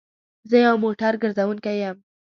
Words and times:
زه 0.49 0.57
يو 0.65 0.75
موټر 0.83 1.13
ګرځونکی 1.23 1.75
يم 1.83 1.97